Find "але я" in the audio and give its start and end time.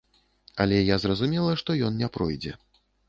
0.63-0.97